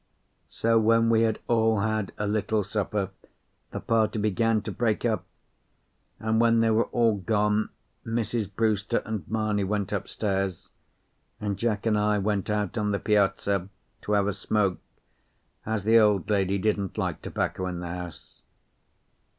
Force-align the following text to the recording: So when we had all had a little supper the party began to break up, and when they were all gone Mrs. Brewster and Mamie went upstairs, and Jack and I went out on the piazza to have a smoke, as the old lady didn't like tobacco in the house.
So 0.49 0.79
when 0.79 1.11
we 1.11 1.21
had 1.21 1.37
all 1.47 1.81
had 1.81 2.11
a 2.17 2.25
little 2.25 2.63
supper 2.63 3.11
the 3.69 3.79
party 3.79 4.17
began 4.17 4.63
to 4.63 4.71
break 4.71 5.05
up, 5.05 5.25
and 6.19 6.41
when 6.41 6.59
they 6.59 6.71
were 6.71 6.85
all 6.85 7.17
gone 7.17 7.69
Mrs. 8.03 8.51
Brewster 8.51 9.03
and 9.05 9.23
Mamie 9.29 9.63
went 9.63 9.91
upstairs, 9.91 10.71
and 11.39 11.55
Jack 11.55 11.85
and 11.85 11.99
I 11.99 12.17
went 12.17 12.49
out 12.49 12.79
on 12.79 12.89
the 12.89 12.99
piazza 12.99 13.69
to 14.01 14.11
have 14.13 14.25
a 14.25 14.33
smoke, 14.33 14.79
as 15.67 15.83
the 15.83 15.99
old 15.99 16.27
lady 16.31 16.57
didn't 16.57 16.97
like 16.97 17.21
tobacco 17.21 17.67
in 17.67 17.79
the 17.79 17.89
house. 17.89 18.41